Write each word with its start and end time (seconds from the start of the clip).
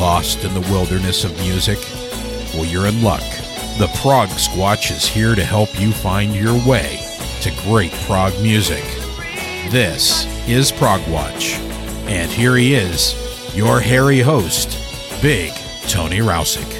Lost 0.00 0.44
in 0.44 0.54
the 0.54 0.72
wilderness 0.72 1.24
of 1.24 1.38
music? 1.40 1.78
Well, 2.54 2.64
you're 2.64 2.86
in 2.86 3.02
luck. 3.02 3.20
The 3.76 3.90
Prog 4.00 4.30
Squatch 4.30 4.90
is 4.90 5.06
here 5.06 5.34
to 5.34 5.44
help 5.44 5.78
you 5.78 5.92
find 5.92 6.34
your 6.34 6.54
way 6.66 7.06
to 7.42 7.50
great 7.64 7.92
prog 8.06 8.32
music. 8.40 8.82
This 9.68 10.24
is 10.48 10.72
Prog 10.72 11.06
Watch, 11.10 11.56
and 12.06 12.30
here 12.30 12.56
he 12.56 12.72
is, 12.72 13.14
your 13.54 13.78
hairy 13.78 14.20
host, 14.20 14.78
Big 15.20 15.52
Tony 15.86 16.20
Rousick. 16.20 16.79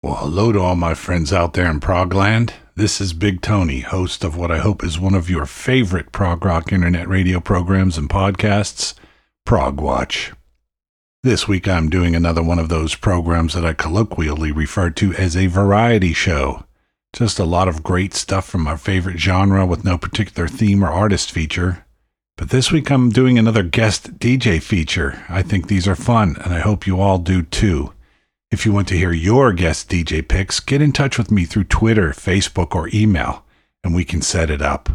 Well, 0.00 0.14
hello 0.14 0.52
to 0.52 0.60
all 0.60 0.76
my 0.76 0.94
friends 0.94 1.32
out 1.32 1.54
there 1.54 1.68
in 1.68 1.80
Progland. 1.80 2.52
This 2.76 3.00
is 3.00 3.12
Big 3.12 3.40
Tony, 3.40 3.80
host 3.80 4.22
of 4.22 4.36
what 4.36 4.52
I 4.52 4.58
hope 4.58 4.84
is 4.84 4.96
one 4.96 5.14
of 5.14 5.28
your 5.28 5.44
favorite 5.44 6.12
prog 6.12 6.44
rock 6.44 6.72
internet 6.72 7.08
radio 7.08 7.40
programs 7.40 7.98
and 7.98 8.08
podcasts, 8.08 8.94
Prog 9.44 9.80
Watch. 9.80 10.30
This 11.24 11.48
week 11.48 11.66
I'm 11.66 11.90
doing 11.90 12.14
another 12.14 12.44
one 12.44 12.60
of 12.60 12.68
those 12.68 12.94
programs 12.94 13.54
that 13.54 13.66
I 13.66 13.72
colloquially 13.72 14.52
refer 14.52 14.88
to 14.90 15.14
as 15.14 15.36
a 15.36 15.48
variety 15.48 16.12
show. 16.12 16.62
Just 17.12 17.40
a 17.40 17.44
lot 17.44 17.66
of 17.66 17.82
great 17.82 18.14
stuff 18.14 18.46
from 18.46 18.68
our 18.68 18.78
favorite 18.78 19.18
genre 19.18 19.66
with 19.66 19.84
no 19.84 19.98
particular 19.98 20.46
theme 20.46 20.84
or 20.84 20.90
artist 20.90 21.32
feature. 21.32 21.84
But 22.36 22.50
this 22.50 22.70
week 22.70 22.88
I'm 22.92 23.10
doing 23.10 23.36
another 23.36 23.64
guest 23.64 24.20
DJ 24.20 24.62
feature. 24.62 25.24
I 25.28 25.42
think 25.42 25.66
these 25.66 25.88
are 25.88 25.96
fun, 25.96 26.36
and 26.44 26.54
I 26.54 26.60
hope 26.60 26.86
you 26.86 27.00
all 27.00 27.18
do 27.18 27.42
too. 27.42 27.92
If 28.50 28.64
you 28.64 28.72
want 28.72 28.88
to 28.88 28.96
hear 28.96 29.12
your 29.12 29.52
guest 29.52 29.90
DJ 29.90 30.26
picks, 30.26 30.58
get 30.58 30.80
in 30.80 30.92
touch 30.92 31.18
with 31.18 31.30
me 31.30 31.44
through 31.44 31.64
Twitter, 31.64 32.10
Facebook, 32.10 32.74
or 32.74 32.88
email, 32.94 33.44
and 33.84 33.94
we 33.94 34.06
can 34.06 34.22
set 34.22 34.48
it 34.48 34.62
up. 34.62 34.88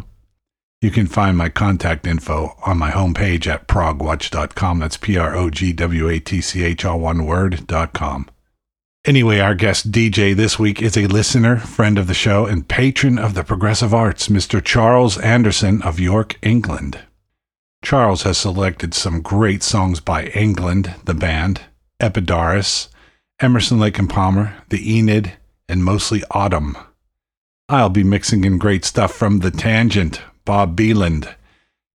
You 0.82 0.90
can 0.90 1.06
find 1.06 1.38
my 1.38 1.48
contact 1.48 2.04
info 2.06 2.56
on 2.66 2.78
my 2.78 2.90
homepage 2.90 3.46
at 3.46 3.68
progwatch.com. 3.68 4.80
That's 4.80 4.96
P 4.96 5.16
R 5.16 5.36
O 5.36 5.50
G 5.50 5.72
W 5.72 6.08
A 6.08 6.18
T 6.18 6.40
C 6.40 6.64
H, 6.64 6.84
all 6.84 6.98
one 6.98 7.26
word.com. 7.26 8.28
Anyway, 9.06 9.38
our 9.38 9.54
guest 9.54 9.92
DJ 9.92 10.34
this 10.34 10.58
week 10.58 10.82
is 10.82 10.96
a 10.96 11.06
listener, 11.06 11.56
friend 11.58 11.96
of 11.96 12.06
the 12.08 12.12
show, 12.12 12.46
and 12.46 12.68
patron 12.68 13.18
of 13.18 13.34
the 13.34 13.44
progressive 13.44 13.94
arts, 13.94 14.28
Mr. 14.28 14.62
Charles 14.62 15.16
Anderson 15.18 15.80
of 15.82 16.00
York, 16.00 16.38
England. 16.42 16.98
Charles 17.84 18.22
has 18.22 18.36
selected 18.36 18.94
some 18.94 19.22
great 19.22 19.62
songs 19.62 20.00
by 20.00 20.26
England, 20.28 20.94
the 21.04 21.14
band, 21.14 21.60
Epidaurus, 22.00 22.88
Emerson, 23.40 23.80
Lake 23.80 23.98
and 23.98 24.08
Palmer, 24.08 24.56
The 24.68 24.96
Enid, 24.96 25.32
and 25.68 25.84
mostly 25.84 26.22
Autumn. 26.30 26.76
I'll 27.68 27.90
be 27.90 28.04
mixing 28.04 28.44
in 28.44 28.58
great 28.58 28.84
stuff 28.84 29.12
from 29.12 29.40
The 29.40 29.50
Tangent, 29.50 30.20
Bob 30.44 30.76
Beland, 30.76 31.34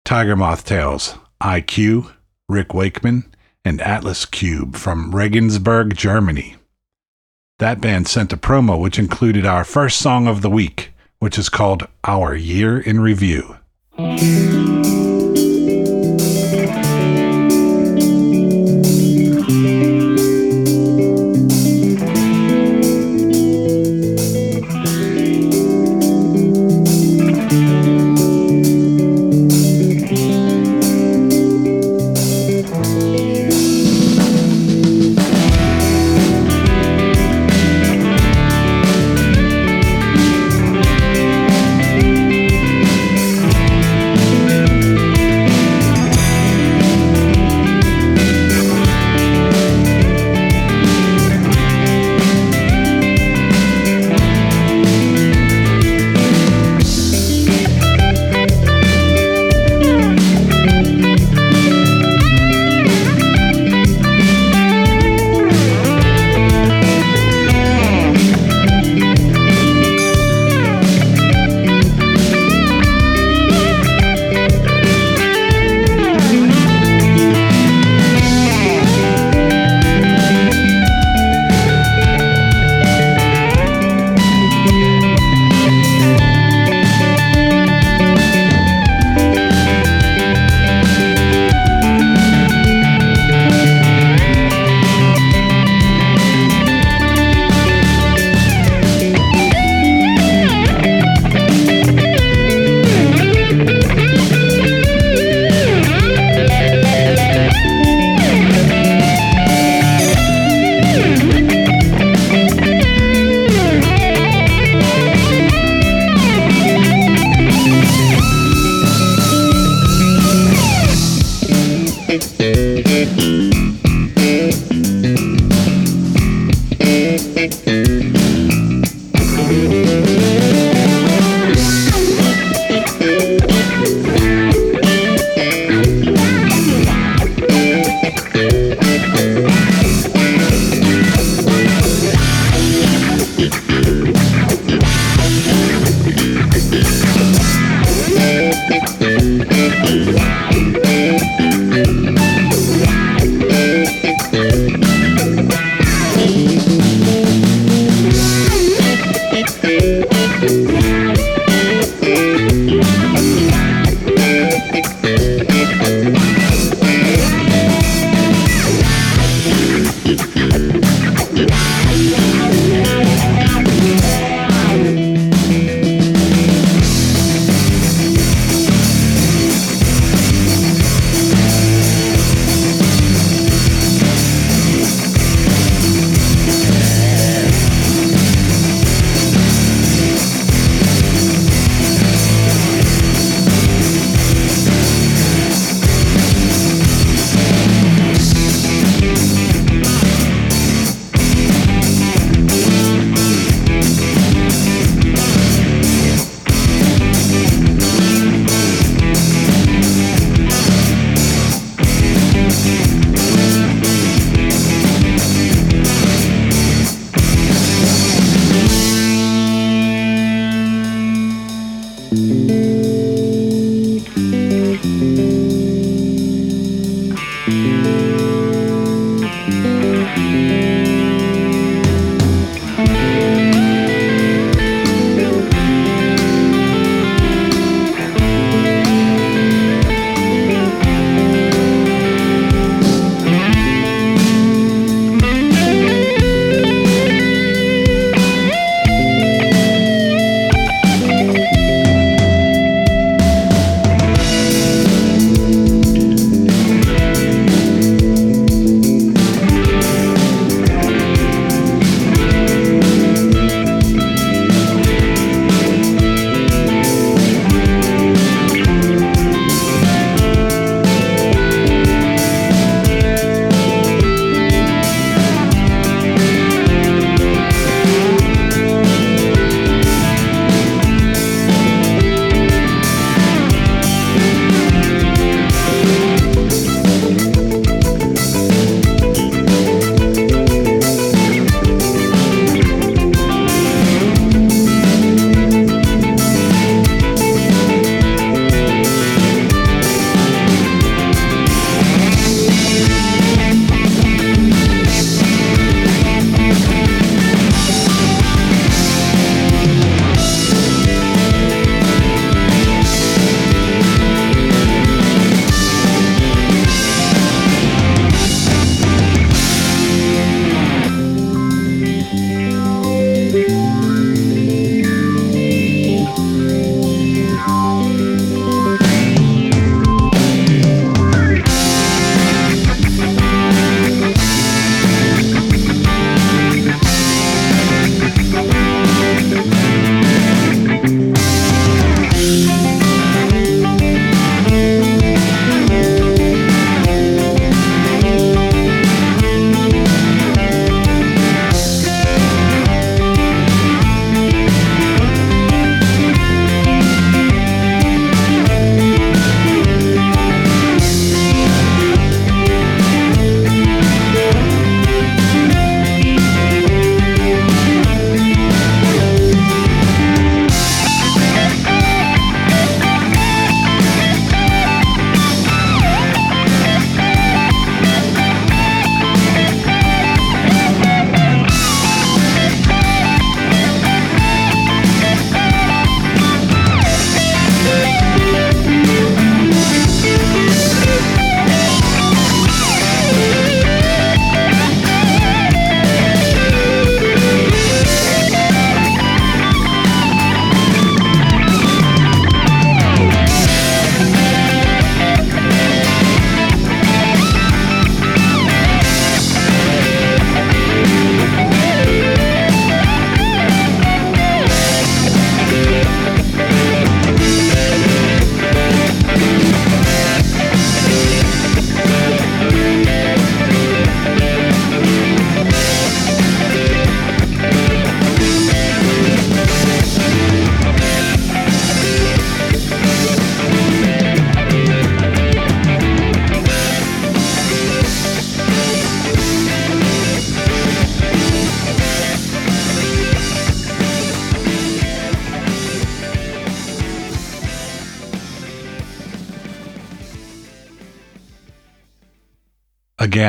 Tiger 0.04 0.36
Moth 0.36 0.64
Tales, 0.64 1.16
IQ, 1.40 2.12
Rick 2.48 2.74
Wakeman, 2.74 3.32
and 3.64 3.80
Atlas 3.80 4.24
Cube 4.24 4.74
from 4.74 5.14
Regensburg, 5.14 5.94
Germany. 5.94 6.56
That 7.58 7.80
band 7.80 8.08
sent 8.08 8.32
a 8.32 8.36
promo 8.36 8.80
which 8.80 8.98
included 8.98 9.44
our 9.44 9.64
first 9.64 9.98
song 9.98 10.26
of 10.26 10.42
the 10.42 10.50
week, 10.50 10.92
which 11.18 11.38
is 11.38 11.48
called 11.48 11.86
Our 12.04 12.34
Year 12.34 12.78
in 12.80 13.00
Review. 13.00 13.56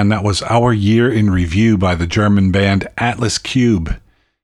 That 0.08 0.24
was 0.24 0.42
Our 0.44 0.72
Year 0.72 1.12
in 1.12 1.30
Review 1.30 1.78
by 1.78 1.94
the 1.94 2.08
German 2.08 2.52
band 2.52 2.88
Atlas 2.98 3.38
Cube. 3.38 4.00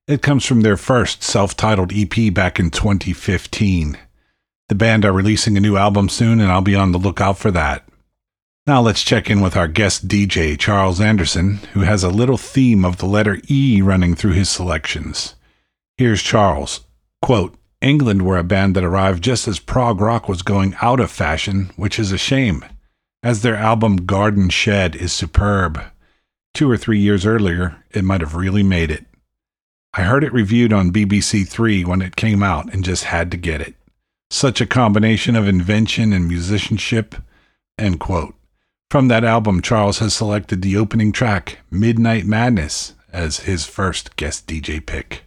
It 0.06 0.22
comes 0.22 0.46
from 0.46 0.62
their 0.62 0.76
first 0.76 1.24
self 1.24 1.56
titled 1.56 1.94
EP 1.96 2.34
back 2.34 2.60
in 2.60 2.70
2015. 2.70 3.98
The 4.68 4.76
band 4.76 5.06
are 5.06 5.14
releasing 5.14 5.56
a 5.56 5.62
new 5.62 5.78
album 5.78 6.10
soon, 6.10 6.42
and 6.42 6.52
I'll 6.52 6.62
be 6.62 6.76
on 6.76 6.92
the 6.92 6.98
lookout 6.98 7.38
for 7.38 7.52
that. 7.52 7.88
Now 8.68 8.82
let's 8.82 9.02
check 9.02 9.30
in 9.30 9.40
with 9.40 9.56
our 9.56 9.70
guest 9.70 10.10
DJ, 10.10 10.60
Charles 10.60 11.00
Anderson, 11.00 11.60
who 11.72 11.82
has 11.82 12.04
a 12.04 12.10
little 12.10 12.38
theme 12.38 12.84
of 12.84 12.98
the 12.98 13.06
letter 13.06 13.40
E 13.48 13.82
running 13.82 14.14
through 14.14 14.34
his 14.34 14.50
selections. 14.50 15.36
Here's 15.98 16.22
Charles. 16.22 16.82
Quote, 17.22 17.56
England 17.80 18.24
were 18.24 18.38
a 18.38 18.44
band 18.44 18.76
that 18.76 18.84
arrived 18.84 19.24
just 19.24 19.48
as 19.48 19.60
prog 19.60 20.02
rock 20.02 20.28
was 20.28 20.42
going 20.42 20.76
out 20.82 21.00
of 21.00 21.10
fashion, 21.10 21.72
which 21.78 21.98
is 21.98 22.12
a 22.12 22.18
shame, 22.18 22.66
as 23.26 23.42
their 23.42 23.56
album 23.56 24.06
Garden 24.06 24.50
Shed 24.50 24.96
is 24.96 25.12
superb. 25.12 25.82
Two 26.54 26.70
or 26.70 26.78
three 26.78 27.00
years 27.00 27.26
earlier, 27.26 27.84
it 27.90 28.04
might 28.04 28.22
have 28.22 28.36
really 28.36 28.62
made 28.62 28.92
it. 28.92 29.04
I 29.96 30.04
heard 30.04 30.24
it 30.24 30.32
reviewed 30.32 30.72
on 30.72 30.94
BBC 30.94 31.48
Three 31.48 31.84
when 31.84 32.04
it 32.04 32.16
came 32.16 32.44
out 32.44 32.72
and 32.72 32.84
just 32.84 33.06
had 33.06 33.32
to 33.32 33.38
get 33.38 33.62
it. 33.62 33.74
Such 34.30 34.62
a 34.62 34.68
combination 34.68 35.36
of 35.36 35.48
invention 35.48 36.14
and 36.14 36.28
musicianship. 36.28 37.16
End 37.80 38.00
quote. 38.00 38.36
From 38.92 39.08
that 39.08 39.24
album, 39.24 39.60
Charles 39.60 39.98
has 40.00 40.14
selected 40.14 40.62
the 40.62 40.78
opening 40.78 41.12
track, 41.12 41.58
Midnight 41.72 42.26
Madness, 42.26 42.94
as 43.12 43.40
his 43.40 43.66
first 43.66 44.16
guest 44.18 44.46
DJ 44.46 44.86
pick. 44.86 45.25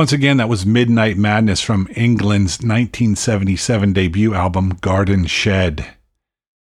Once 0.00 0.14
again, 0.14 0.38
that 0.38 0.48
was 0.48 0.64
Midnight 0.64 1.18
Madness 1.18 1.60
from 1.60 1.86
England's 1.94 2.62
1977 2.62 3.92
debut 3.92 4.32
album, 4.32 4.70
Garden 4.80 5.26
Shed. 5.26 5.88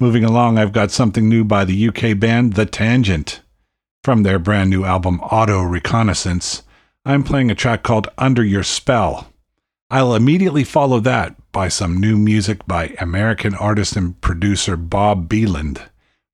Moving 0.01 0.25
along, 0.25 0.57
I've 0.57 0.73
got 0.73 0.91
something 0.91 1.29
new 1.29 1.45
by 1.45 1.67
the 1.67 1.89
UK 1.89 2.19
band 2.19 2.55
The 2.55 2.65
Tangent. 2.65 3.43
From 4.03 4.23
their 4.23 4.39
brand 4.39 4.71
new 4.71 4.83
album, 4.83 5.21
Auto 5.21 5.61
Reconnaissance, 5.61 6.63
I'm 7.05 7.23
playing 7.23 7.51
a 7.51 7.55
track 7.55 7.83
called 7.83 8.09
Under 8.17 8.43
Your 8.43 8.63
Spell. 8.63 9.31
I'll 9.91 10.15
immediately 10.15 10.65
follow 10.65 10.99
that 11.01 11.35
by 11.53 11.69
some 11.69 12.01
new 12.01 12.17
music 12.17 12.67
by 12.67 12.97
American 12.99 13.55
artist 13.55 13.95
and 13.95 14.19
producer 14.23 14.75
Bob 14.75 15.29
Beland. 15.29 15.83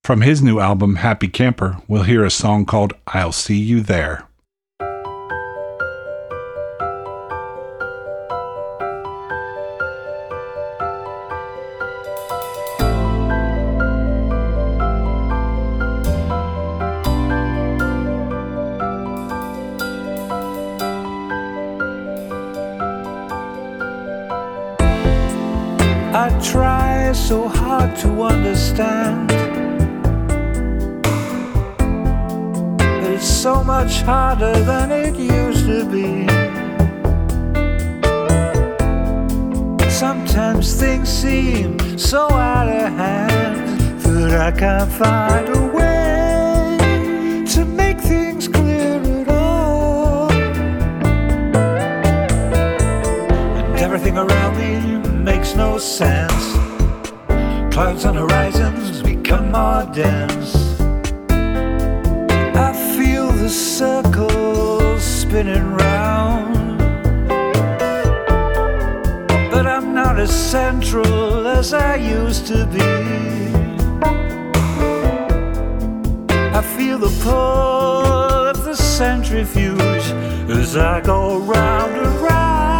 From 0.05 0.21
his 0.21 0.43
new 0.43 0.61
album, 0.61 0.95
Happy 0.95 1.27
Camper, 1.27 1.83
we'll 1.89 2.05
hear 2.05 2.25
a 2.25 2.31
song 2.31 2.65
called 2.65 2.93
I'll 3.09 3.33
See 3.33 3.59
You 3.59 3.81
There. 3.81 4.29
To 27.97 28.23
understand. 28.23 29.29
But 32.79 33.11
it's 33.11 33.27
so 33.27 33.63
much 33.63 34.03
harder 34.03 34.59
than 34.65 34.91
it 34.91 35.15
used 35.17 35.67
to 35.67 35.85
be. 35.85 36.27
Sometimes 39.91 40.75
things 40.75 41.09
seem 41.09 41.79
so 41.99 42.29
out 42.31 42.69
of 42.69 42.93
hand 42.93 44.01
that 44.01 44.41
I 44.41 44.51
can't 44.51 44.91
find 44.91 45.49
a 45.49 45.67
way 45.69 46.77
to 47.55 47.65
make 47.65 48.01
things 48.01 48.49
clear 48.49 49.01
at 49.21 49.29
all. 49.29 50.31
And 53.53 53.79
everything 53.79 54.19
around 54.19 54.57
me 54.59 54.99
makes 55.23 55.55
no 55.55 55.79
sense. 55.79 56.64
Clouds 57.75 58.05
on 58.05 58.15
horizons 58.15 59.03
become 59.03 59.51
more 59.51 59.85
dense. 59.93 60.55
I 62.57 62.73
feel 62.97 63.33
the 63.33 63.49
circles 63.49 65.03
spinning 65.03 65.73
round. 65.73 66.79
But 69.51 69.67
I'm 69.67 69.93
not 69.93 70.21
as 70.21 70.31
central 70.31 71.49
as 71.49 71.75
I 71.75 71.97
used 71.97 72.47
to 72.47 72.65
be. 72.67 72.81
I 76.57 76.63
feel 76.77 76.99
the 76.99 77.13
pull 77.25 77.35
of 77.35 78.65
the 78.65 78.77
centrifuge 78.77 80.07
as 80.49 80.77
I 80.77 81.01
go 81.01 81.39
round 81.39 81.97
and 81.97 82.21
round. 82.21 82.74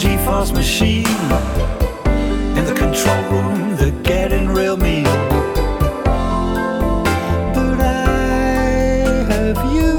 G-force 0.00 0.52
machine. 0.52 1.04
In 2.56 2.64
the 2.64 2.74
control 2.74 3.22
room, 3.30 3.76
they're 3.76 4.02
getting 4.02 4.48
real 4.48 4.78
mean. 4.78 5.04
But 7.54 7.80
I 7.80 7.92
have 9.30 9.60
you. 9.76 9.92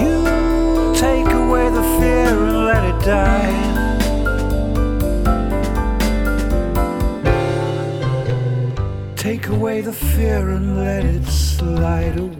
You 0.00 0.14
take 0.94 1.30
away 1.34 1.68
the 1.68 1.84
fear 1.98 2.32
and 2.46 2.64
let 2.64 2.82
it 2.90 2.98
die. 3.04 3.58
Take 9.16 9.48
away 9.48 9.82
the 9.82 9.92
fear 9.92 10.48
and 10.48 10.78
let 10.78 11.04
it 11.04 11.26
slide 11.26 12.18
away. 12.18 12.39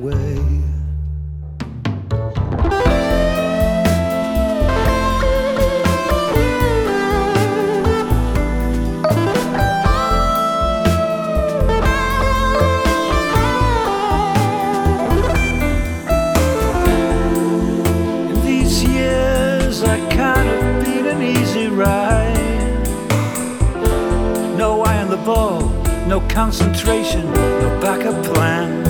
concentration, 26.44 27.26
no 27.34 27.78
backup 27.82 28.16
plan. 28.24 28.82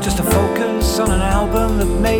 Just 0.00 0.20
a 0.20 0.22
focus 0.22 1.00
on 1.00 1.10
an 1.10 1.22
album 1.22 1.78
that 1.78 2.00
made 2.00 2.15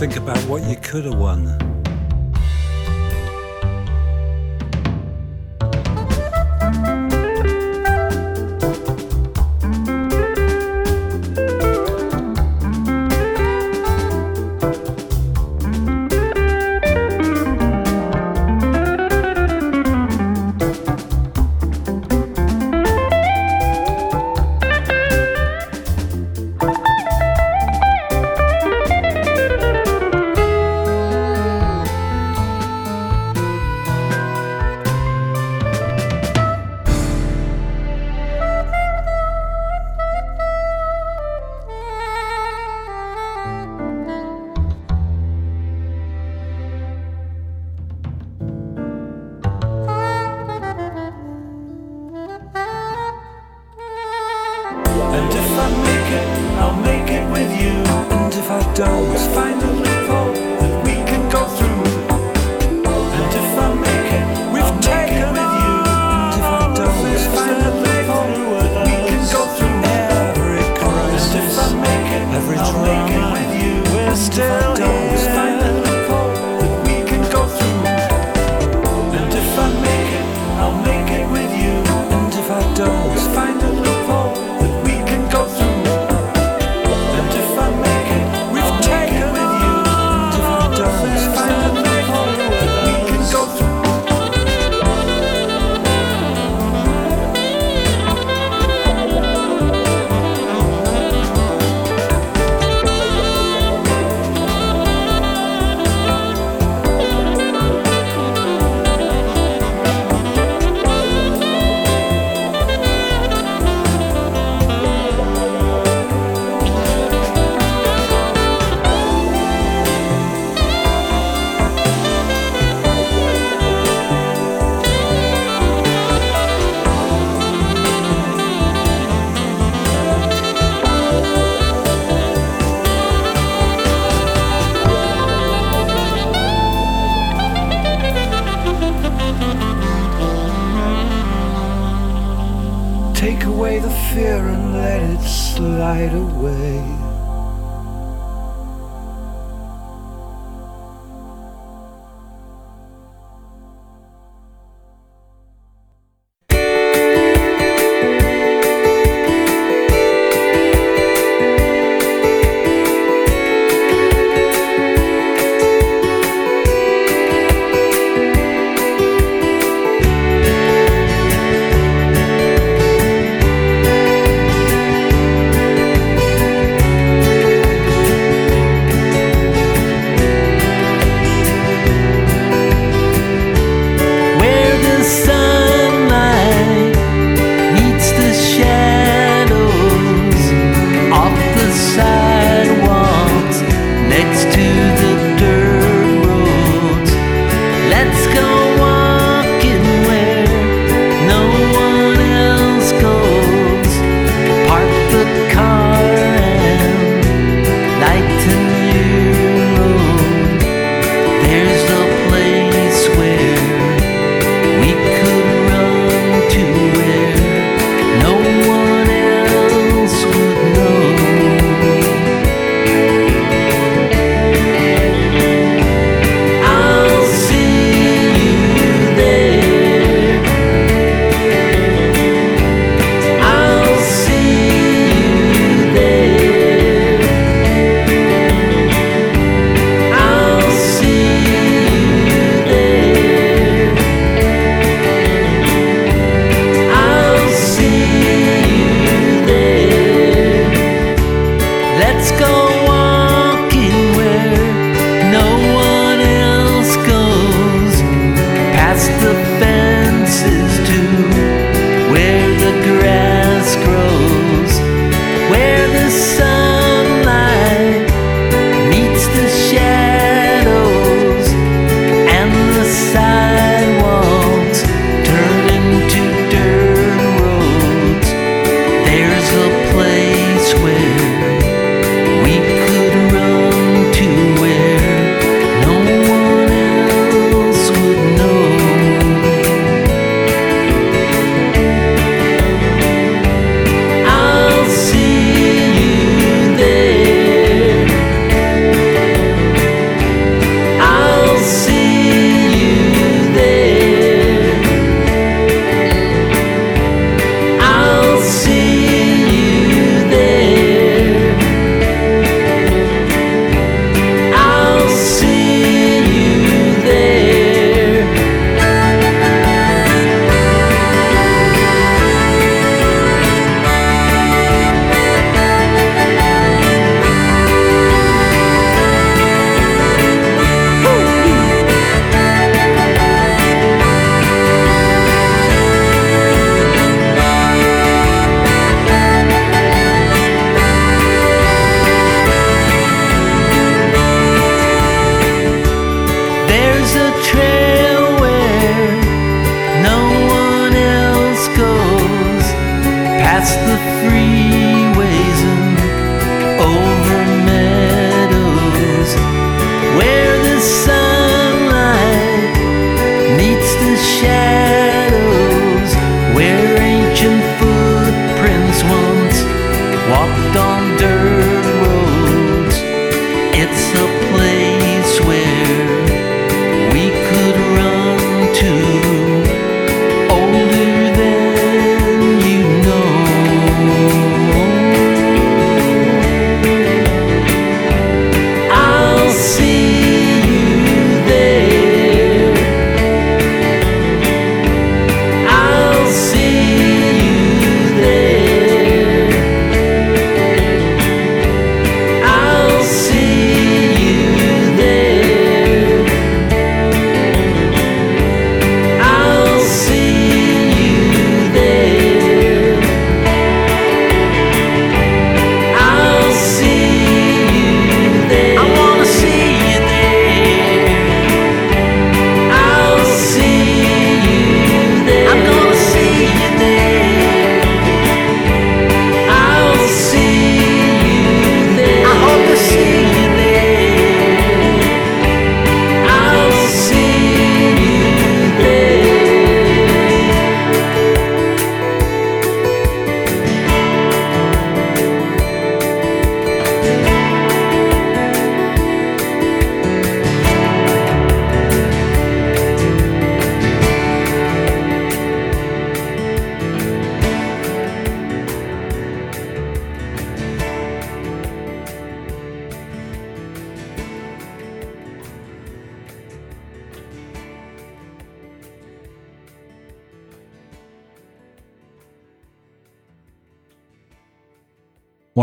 think 0.00 0.16
about 0.16 0.38
what 0.48 0.62
you 0.62 0.76
could 0.76 1.04
have 1.04 1.14
won. 1.14 1.69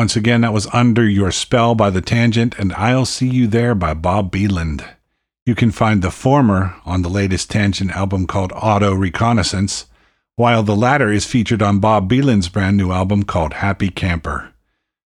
Once 0.08 0.15
again, 0.15 0.39
that 0.39 0.54
was 0.54 0.74
Under 0.74 1.06
Your 1.06 1.32
Spell 1.32 1.76
by 1.76 1.89
The 1.89 2.00
Tangent 2.00 2.58
and 2.58 2.72
I'll 2.76 3.04
See 3.04 3.28
You 3.28 3.46
There 3.46 3.76
by 3.76 3.93
Bob 3.93 4.32
Beland. 4.32 4.86
You 5.46 5.54
can 5.54 5.70
find 5.70 6.02
the 6.02 6.12
former 6.12 6.76
on 6.86 7.02
the 7.02 7.10
latest 7.10 7.52
Tangent 7.52 7.91
album 7.91 8.26
called 8.26 8.54
Auto 8.56 8.93
Reconnaissance, 8.93 9.88
while 10.38 10.63
the 10.63 10.78
latter 10.78 11.12
is 11.12 11.26
featured 11.26 11.62
on 11.62 11.80
Bob 11.80 12.08
Beland's 12.08 12.48
brand 12.48 12.78
new 12.78 12.93
album 12.93 13.24
called 13.24 13.56
Happy 13.56 13.89
Camper. 13.89 14.54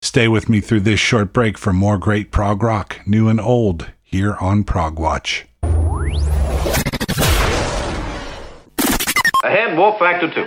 Stay 0.00 0.28
with 0.28 0.48
me 0.48 0.60
through 0.60 0.82
this 0.82 1.00
short 1.00 1.32
break 1.32 1.58
for 1.58 1.72
more 1.72 1.98
great 1.98 2.30
prog 2.30 2.62
rock, 2.62 3.00
new 3.04 3.28
and 3.28 3.40
old, 3.40 3.90
here 4.00 4.36
on 4.40 4.62
Prog 4.62 4.96
Watch. 4.96 5.44
Ahead, 9.42 9.76
wolf 9.76 9.98
factor 9.98 10.32
two. 10.32 10.46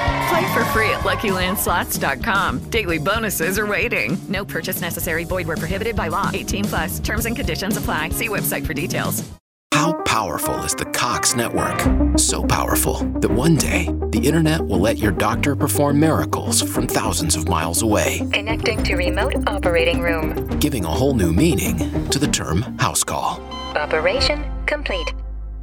Play 0.31 0.53
for 0.53 0.63
free 0.65 0.89
at 0.91 1.01
LuckyLandSlots.com. 1.01 2.59
Daily 2.69 2.97
bonuses 2.99 3.59
are 3.59 3.67
waiting. 3.67 4.17
No 4.29 4.45
purchase 4.45 4.79
necessary. 4.79 5.25
Void 5.25 5.45
where 5.47 5.57
prohibited 5.57 5.95
by 5.95 6.07
law. 6.07 6.29
18 6.33 6.65
plus. 6.65 6.99
Terms 6.99 7.25
and 7.25 7.35
conditions 7.35 7.75
apply. 7.75 8.09
See 8.09 8.29
website 8.29 8.65
for 8.65 8.73
details. 8.73 9.29
How 9.73 9.93
powerful 10.03 10.55
is 10.63 10.73
the 10.75 10.85
Cox 10.85 11.35
network? 11.35 11.79
So 12.17 12.45
powerful 12.45 12.99
that 13.19 13.31
one 13.31 13.55
day 13.55 13.89
the 14.11 14.21
internet 14.23 14.61
will 14.61 14.79
let 14.79 14.97
your 14.99 15.11
doctor 15.11 15.55
perform 15.55 15.99
miracles 15.99 16.61
from 16.61 16.87
thousands 16.87 17.35
of 17.35 17.47
miles 17.49 17.81
away, 17.81 18.19
Connecting 18.31 18.83
to 18.83 18.95
remote 18.95 19.33
operating 19.47 20.01
room. 20.01 20.47
giving 20.59 20.85
a 20.85 20.89
whole 20.89 21.13
new 21.13 21.33
meaning 21.33 21.77
to 22.09 22.19
the 22.19 22.27
term 22.27 22.61
house 22.79 23.03
call. 23.03 23.41
Operation 23.75 24.43
complete. 24.65 25.13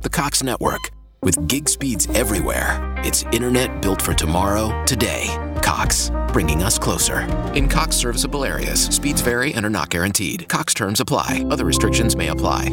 The 0.03 0.11
Cox 0.11 0.43
network. 0.43 0.81
With 1.21 1.49
gig 1.49 1.69
speeds 1.69 2.07
everywhere, 2.15 2.95
it's 2.99 3.25
internet 3.33 3.83
built 3.83 4.01
for 4.01 4.15
tomorrow, 4.15 4.85
today. 4.85 5.27
Cox, 5.65 6.13
bringing 6.29 6.63
us 6.63 6.79
closer. 6.79 7.23
In 7.55 7.69
Cox 7.69 7.97
serviceable 7.97 8.45
areas, 8.45 8.85
speeds 8.85 9.21
vary 9.21 9.53
and 9.53 9.67
are 9.67 9.71
not 9.71 9.91
guaranteed. 9.91 10.49
Cox 10.49 10.75
terms 10.75 11.01
apply, 11.01 11.45
other 11.51 11.65
restrictions 11.65 12.15
may 12.15 12.29
apply. 12.29 12.67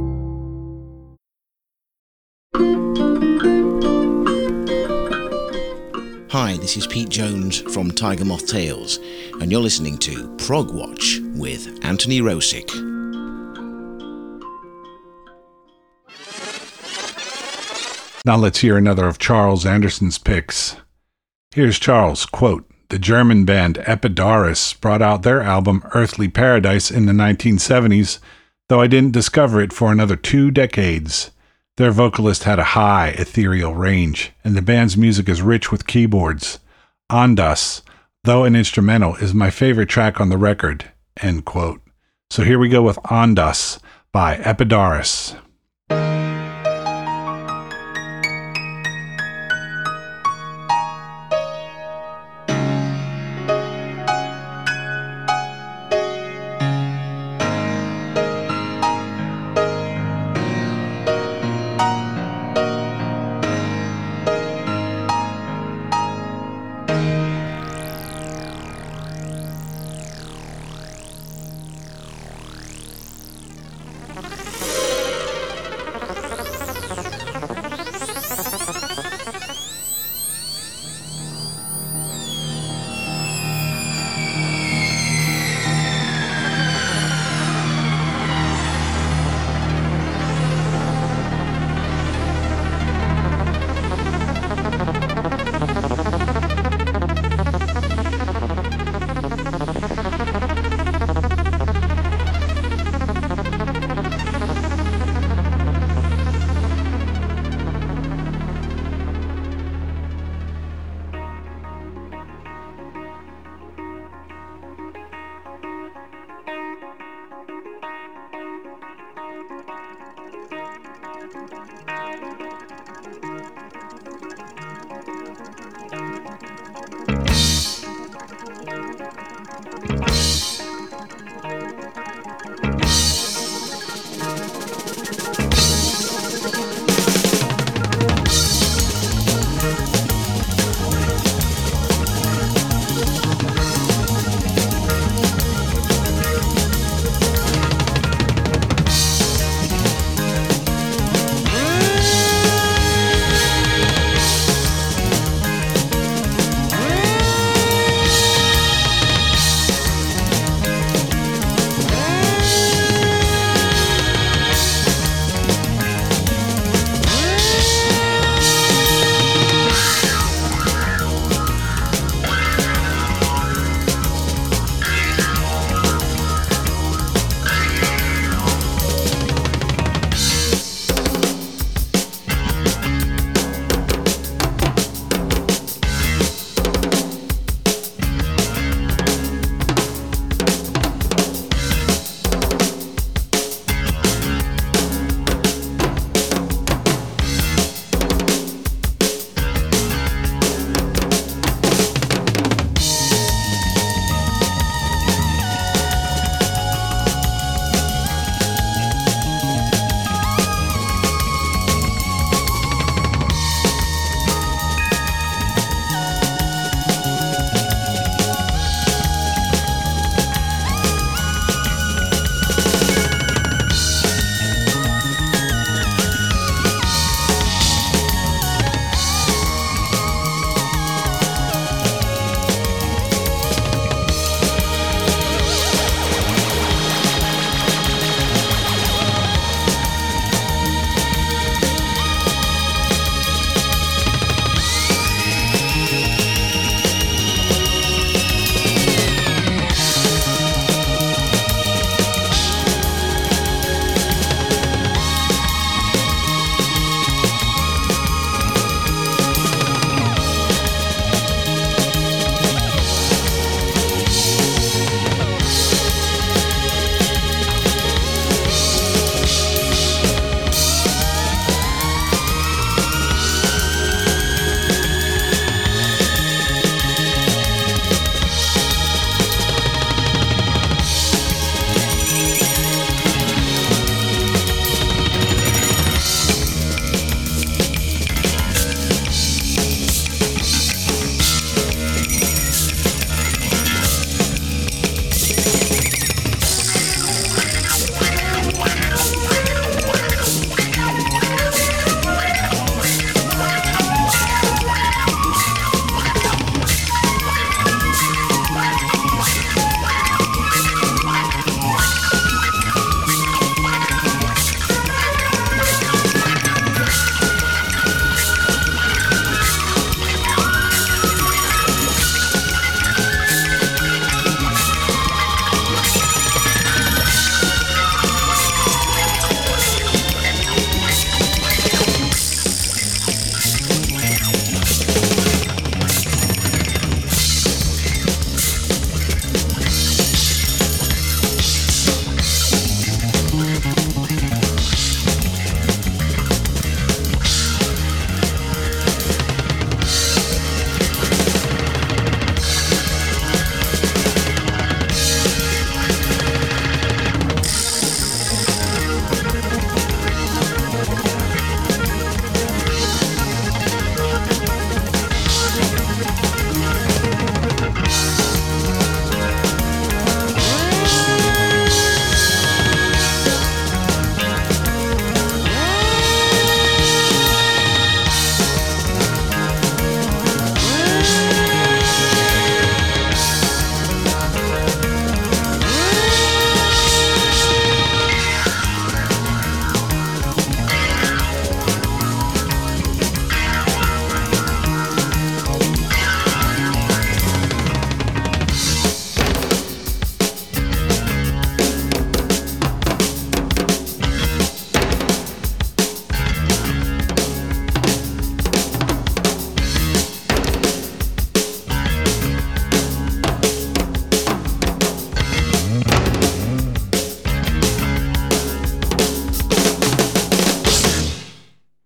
Hi, 6.30 6.58
this 6.58 6.78
is 6.78 6.86
Pete 6.86 7.10
Jones 7.10 7.62
from 7.74 7.90
Tiger 7.90 8.26
Moth 8.26 8.46
Tales, 8.46 9.00
and 9.42 9.52
you're 9.52 9.62
listening 9.62 9.98
to 10.00 10.36
Prog 10.38 10.72
Watch 10.72 11.20
with 11.34 11.84
Anthony 11.84 12.22
Rosick. 12.22 12.95
Now 18.26 18.38
let's 18.38 18.62
hear 18.62 18.76
another 18.76 19.06
of 19.06 19.20
Charles 19.20 19.68
Anderson's 19.68 20.18
picks. 20.18 20.78
Here's 21.52 21.78
Charles, 21.78 22.26
quote, 22.26 22.68
The 22.90 22.98
German 22.98 23.46
band 23.46 23.78
Epidaurus 23.86 24.74
brought 24.74 25.04
out 25.04 25.22
their 25.22 25.44
album 25.44 25.84
Earthly 25.94 26.28
Paradise 26.28 26.90
in 26.90 27.06
the 27.06 27.14
1970s, 27.14 28.18
though 28.68 28.82
I 28.82 28.88
didn't 28.88 29.14
discover 29.14 29.62
it 29.62 29.72
for 29.72 29.92
another 29.92 30.16
two 30.16 30.50
decades. 30.50 31.30
Their 31.78 31.92
vocalist 31.92 32.46
had 32.46 32.58
a 32.58 32.74
high 32.74 33.10
ethereal 33.10 33.76
range, 33.76 34.32
and 34.44 34.58
the 34.58 34.64
band's 34.64 34.98
music 34.98 35.30
is 35.30 35.44
rich 35.44 35.72
with 35.72 35.86
keyboards. 35.86 36.58
Andas, 37.12 37.84
though 38.24 38.44
an 38.44 38.56
instrumental, 38.56 39.18
is 39.18 39.36
my 39.36 39.52
favorite 39.52 39.90
track 39.90 40.20
on 40.20 40.30
the 40.30 40.38
record. 40.38 40.92
End 41.22 41.46
quote. 41.46 41.80
So 42.32 42.44
here 42.44 42.58
we 42.58 42.70
go 42.70 42.82
with 42.82 42.98
Andas 43.04 43.80
by 44.12 44.38
Epidaurus. 44.38 45.36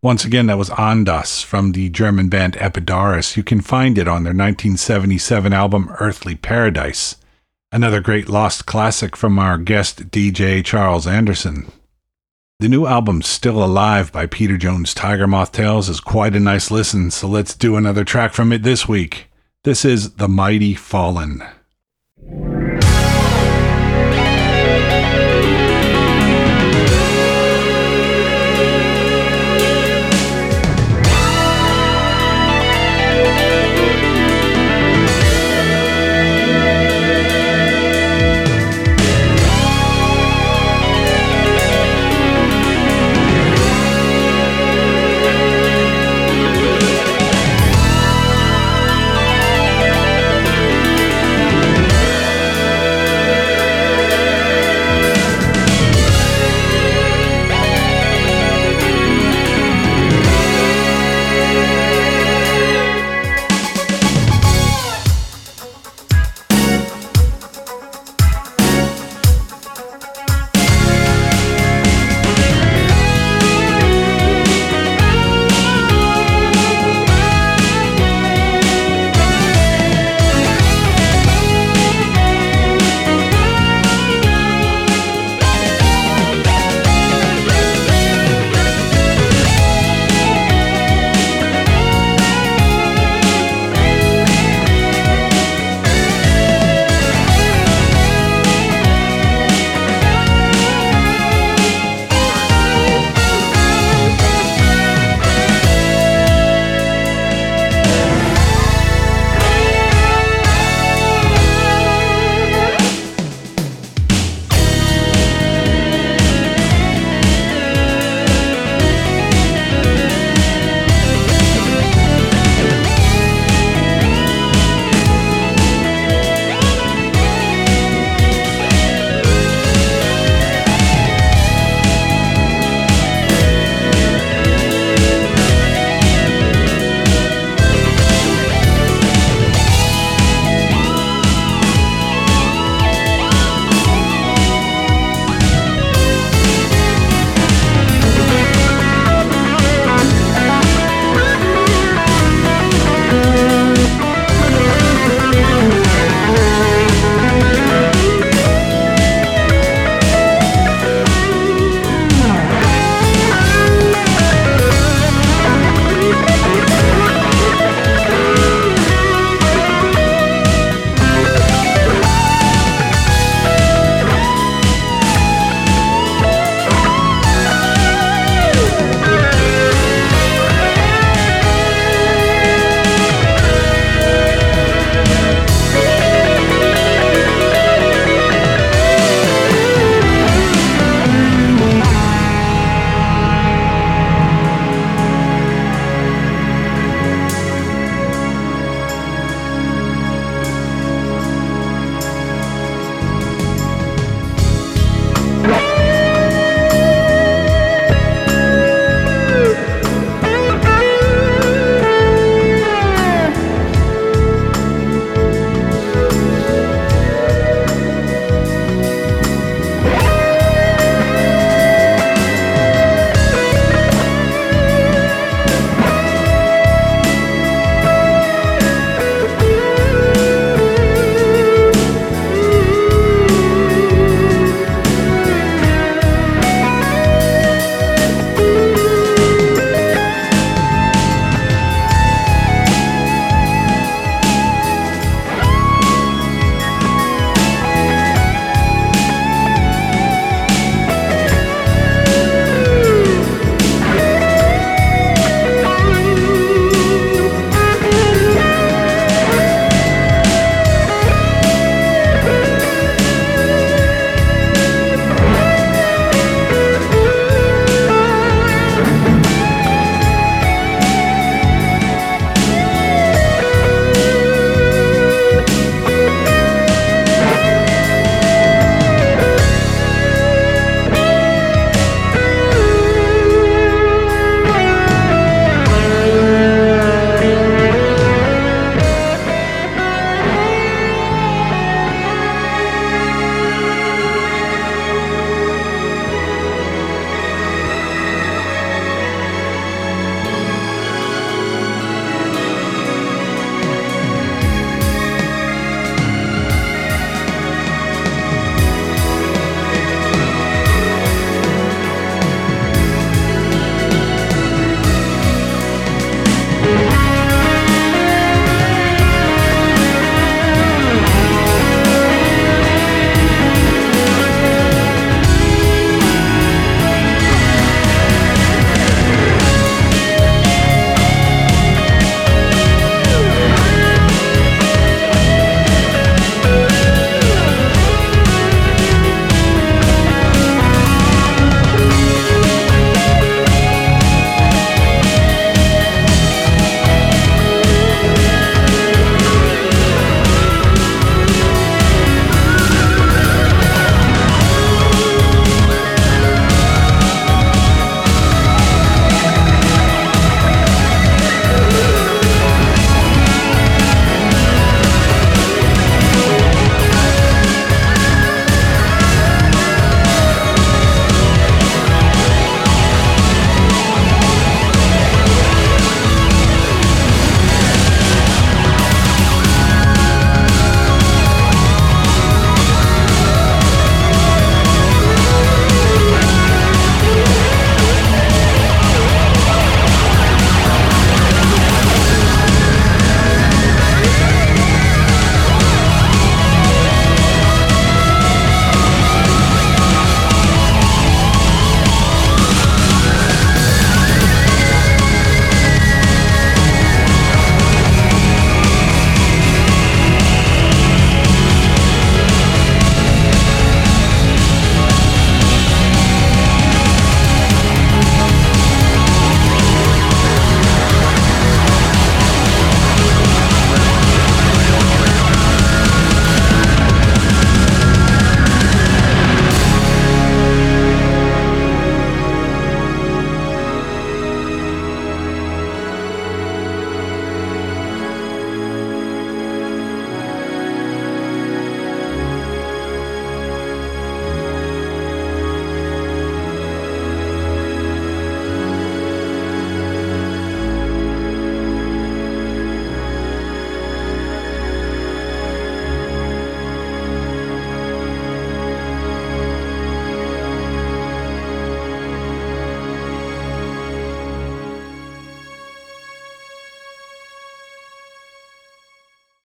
Once 0.09 0.25
again, 0.25 0.47
that 0.47 0.57
was 0.57 0.71
Andas 0.71 1.43
from 1.43 1.73
the 1.73 1.87
German 1.87 2.29
band 2.29 2.57
Epidaurus. 2.57 3.37
You 3.37 3.43
can 3.43 3.61
find 3.61 3.95
it 3.95 4.07
on 4.07 4.23
their 4.23 4.33
1977 4.33 5.53
album 5.53 5.95
Earthly 5.99 6.33
Paradise. 6.33 7.17
Another 7.71 8.01
great 8.01 8.27
lost 8.27 8.65
classic 8.65 9.15
from 9.15 9.37
our 9.37 9.59
guest 9.59 10.09
DJ 10.09 10.65
Charles 10.65 11.05
Anderson. 11.05 11.71
The 12.59 12.69
new 12.69 12.87
album 12.87 13.21
Still 13.21 13.63
Alive 13.63 14.11
by 14.11 14.25
Peter 14.25 14.57
Jones 14.57 14.95
Tiger 14.95 15.27
Moth 15.27 15.51
Tales 15.51 15.89
is 15.89 15.99
quite 15.99 16.35
a 16.35 16.39
nice 16.39 16.71
listen, 16.71 17.11
so 17.11 17.27
let's 17.27 17.53
do 17.53 17.75
another 17.75 18.03
track 18.03 18.33
from 18.33 18.51
it 18.51 18.63
this 18.63 18.87
week. 18.87 19.27
This 19.63 19.85
is 19.85 20.13
The 20.13 20.27
Mighty 20.27 20.73
Fallen. 20.73 21.43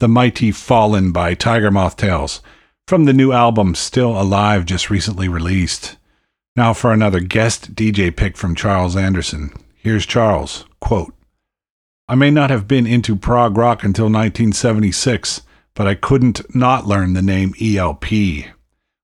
The 0.04 0.10
Mighty 0.10 0.52
Fallen 0.52 1.14
by 1.14 1.34
Tiger 1.34 1.72
Moth 1.72 1.96
Tales, 1.96 2.42
from 2.90 3.06
the 3.06 3.14
new 3.14 3.32
album 3.32 3.74
Still 3.74 4.20
Alive, 4.22 4.66
just 4.66 4.90
recently 4.90 5.30
released. 5.30 5.96
Now 6.58 6.74
for 6.74 6.92
another 6.92 7.22
guest 7.22 7.74
DJ 7.74 8.14
pick 8.14 8.36
from 8.36 8.54
Charles 8.54 8.98
Anderson. 8.98 9.54
Here's 9.78 10.06
Charles. 10.06 10.66
Quote 10.82 11.14
I 12.10 12.16
may 12.16 12.32
not 12.32 12.50
have 12.50 12.68
been 12.68 12.86
into 12.86 13.16
prog 13.16 13.56
rock 13.56 13.82
until 13.86 14.08
1976, 14.08 15.44
but 15.74 15.88
I 15.88 15.96
couldn't 15.96 16.54
not 16.54 16.86
learn 16.86 17.14
the 17.14 17.22
name 17.22 17.54
ELP. 17.62 18.04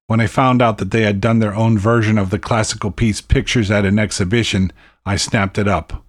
When 0.06 0.20
I 0.20 0.26
found 0.26 0.60
out 0.60 0.76
that 0.76 0.90
they 0.90 1.04
had 1.04 1.22
done 1.22 1.38
their 1.38 1.54
own 1.54 1.78
version 1.78 2.18
of 2.18 2.28
the 2.28 2.38
classical 2.38 2.90
piece 2.90 3.22
Pictures 3.22 3.70
at 3.70 3.86
an 3.86 3.98
Exhibition, 3.98 4.70
I 5.06 5.16
snapped 5.16 5.56
it 5.56 5.66
up. 5.66 6.04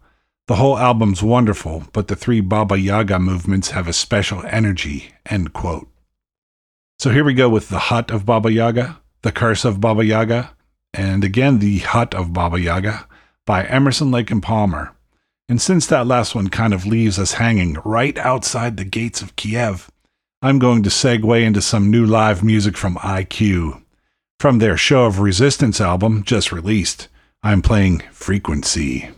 The 0.47 0.55
whole 0.55 0.77
album's 0.77 1.23
wonderful, 1.23 1.85
but 1.93 2.07
the 2.07 2.15
three 2.15 2.41
Baba 2.41 2.77
Yaga 2.77 3.19
movements 3.19 3.71
have 3.71 3.87
a 3.87 3.93
special 3.93 4.43
energy. 4.45 5.13
End 5.25 5.53
quote. 5.53 5.87
So 6.99 7.09
here 7.11 7.23
we 7.23 7.33
go 7.33 7.49
with 7.49 7.69
The 7.69 7.79
Hut 7.79 8.11
of 8.11 8.25
Baba 8.25 8.51
Yaga, 8.51 8.99
The 9.21 9.31
Curse 9.31 9.65
of 9.65 9.79
Baba 9.79 10.05
Yaga, 10.05 10.51
and 10.93 11.23
again 11.23 11.59
The 11.59 11.79
Hut 11.79 12.13
of 12.13 12.33
Baba 12.33 12.59
Yaga 12.59 13.07
by 13.45 13.65
Emerson 13.65 14.11
Lake 14.11 14.29
and 14.29 14.43
Palmer. 14.43 14.93
And 15.47 15.61
since 15.61 15.85
that 15.87 16.07
last 16.07 16.35
one 16.35 16.49
kind 16.49 16.73
of 16.73 16.85
leaves 16.85 17.19
us 17.19 17.33
hanging 17.33 17.77
right 17.83 18.17
outside 18.17 18.77
the 18.77 18.85
gates 18.85 19.21
of 19.21 19.35
Kiev, 19.35 19.89
I'm 20.41 20.59
going 20.59 20.83
to 20.83 20.89
segue 20.89 21.43
into 21.43 21.61
some 21.61 21.91
new 21.91 22.05
live 22.05 22.43
music 22.43 22.77
from 22.77 22.95
IQ. 22.95 23.83
From 24.39 24.59
their 24.59 24.77
Show 24.77 25.05
of 25.05 25.19
Resistance 25.19 25.79
album, 25.79 26.23
just 26.23 26.51
released, 26.51 27.09
I'm 27.43 27.61
playing 27.61 28.03
Frequency. 28.11 29.09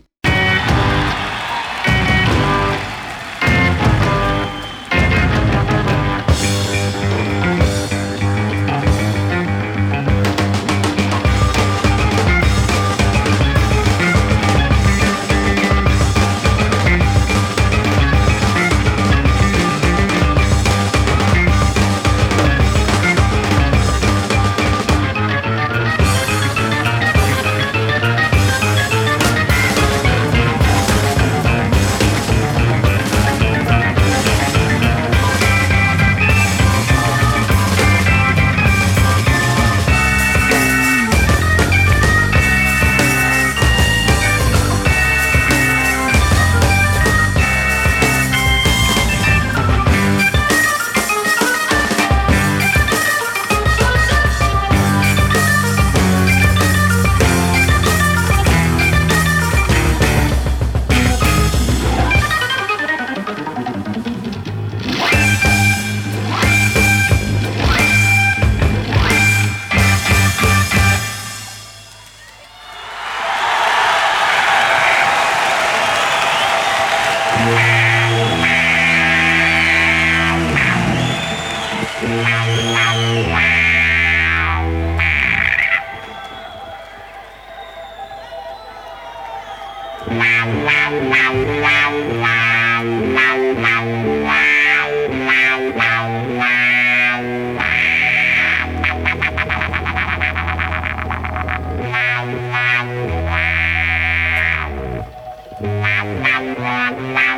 Bye. 106.92 107.33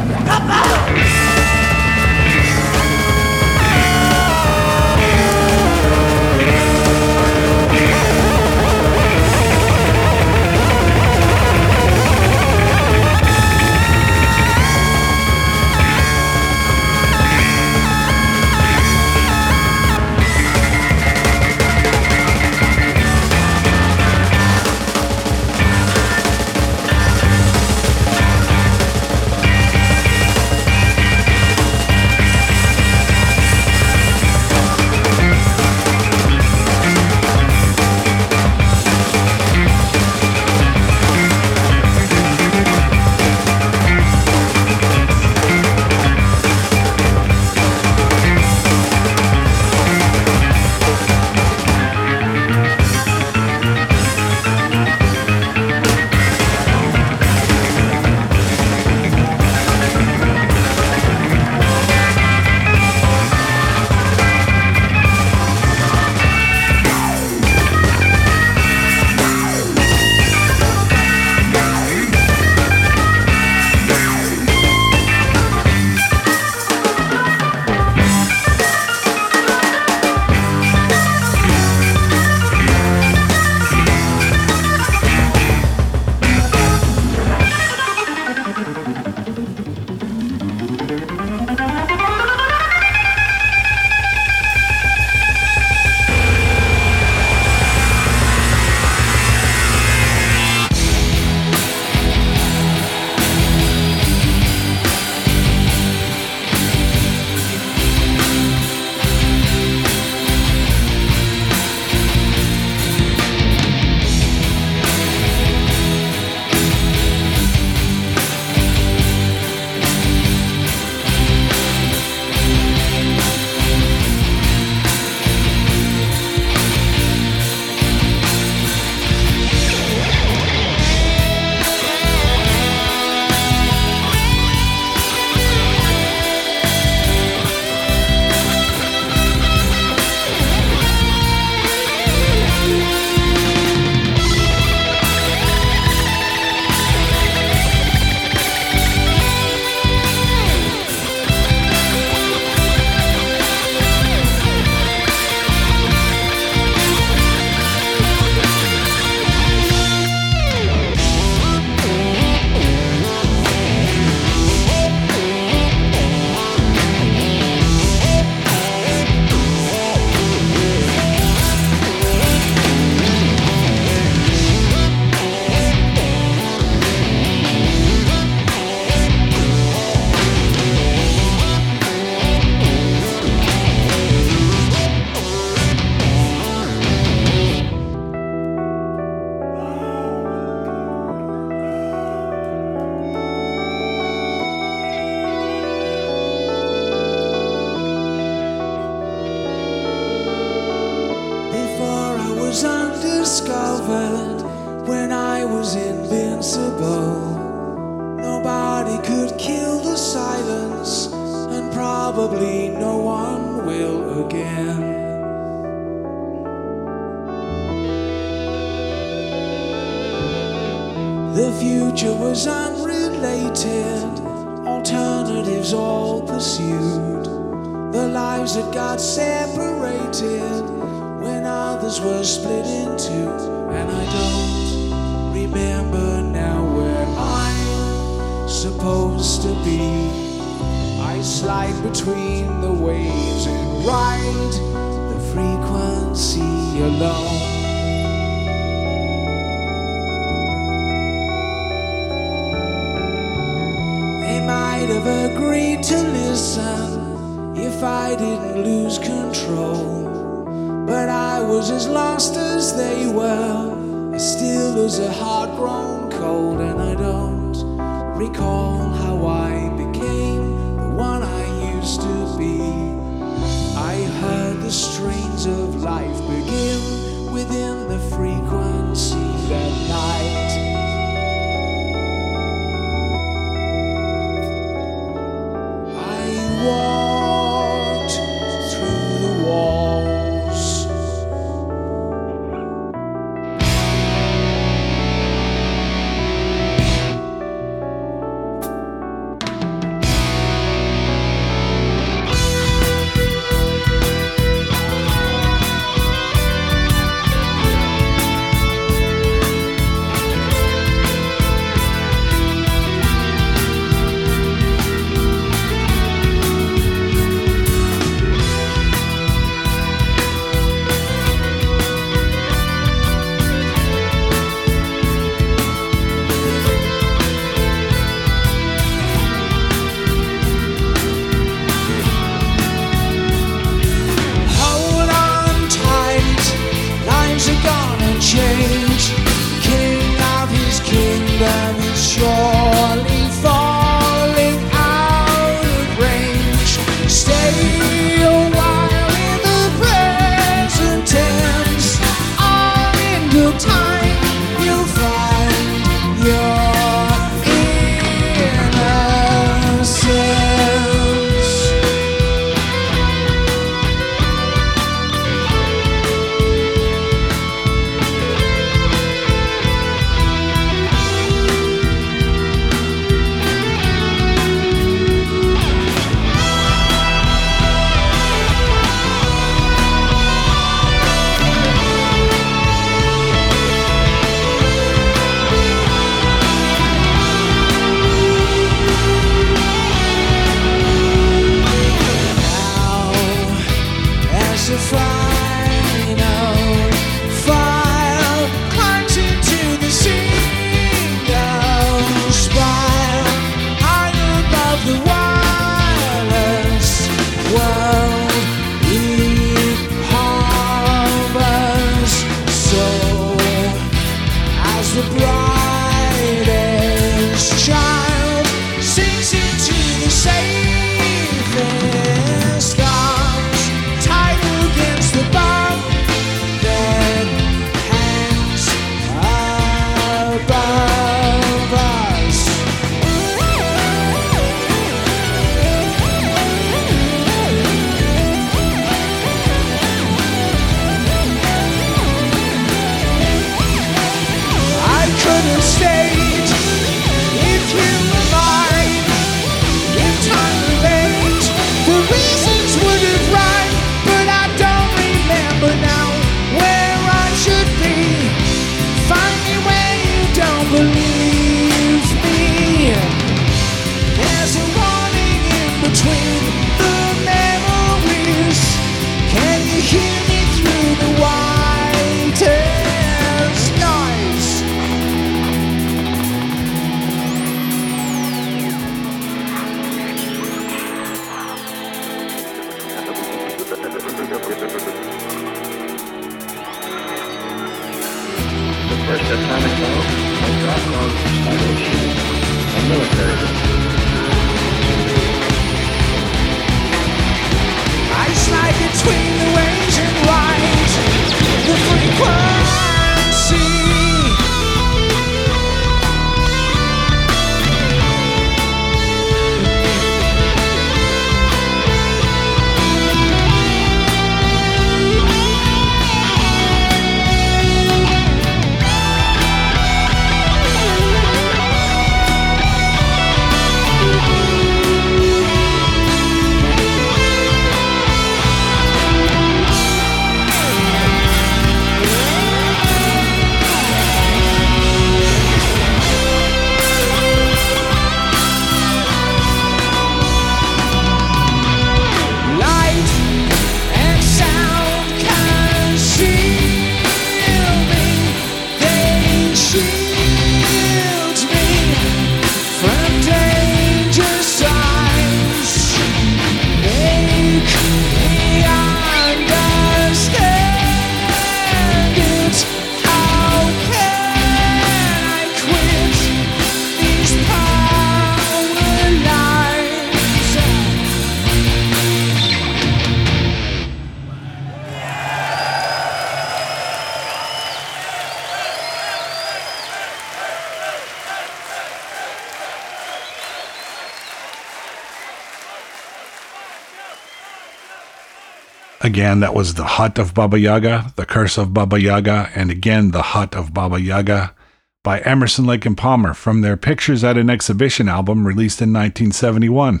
Again, 589.10 589.40
that 589.40 589.54
was 589.54 589.74
The 589.74 589.98
Hut 589.98 590.20
of 590.20 590.34
Baba 590.34 590.56
Yaga, 590.56 591.12
The 591.16 591.26
Curse 591.26 591.58
of 591.58 591.74
Baba 591.74 592.00
Yaga, 592.00 592.48
and 592.54 592.70
again, 592.70 593.10
The 593.10 593.22
Hut 593.34 593.56
of 593.56 593.74
Baba 593.74 594.00
Yaga 594.00 594.54
by 595.02 595.18
Emerson, 595.22 595.66
Lake 595.66 595.84
and 595.84 595.98
Palmer 595.98 596.32
from 596.32 596.60
their 596.60 596.76
Pictures 596.76 597.24
at 597.24 597.36
an 597.36 597.50
Exhibition 597.50 598.08
album 598.08 598.46
released 598.46 598.80
in 598.80 598.92
1971. 598.92 600.00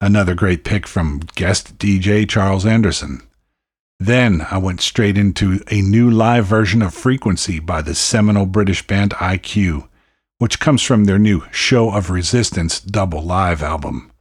Another 0.00 0.36
great 0.36 0.62
pick 0.62 0.86
from 0.86 1.18
guest 1.34 1.78
DJ 1.78 2.28
Charles 2.28 2.64
Anderson. 2.64 3.22
Then 3.98 4.46
I 4.48 4.58
went 4.58 4.80
straight 4.80 5.18
into 5.18 5.58
a 5.68 5.82
new 5.82 6.08
live 6.08 6.46
version 6.46 6.80
of 6.80 6.94
Frequency 6.94 7.58
by 7.58 7.82
the 7.82 7.96
seminal 7.96 8.46
British 8.46 8.86
band 8.86 9.10
IQ, 9.14 9.88
which 10.38 10.60
comes 10.60 10.80
from 10.80 11.06
their 11.06 11.18
new 11.18 11.42
Show 11.50 11.90
of 11.90 12.08
Resistance 12.08 12.78
double 12.78 13.20
live 13.20 13.64
album. 13.64 14.12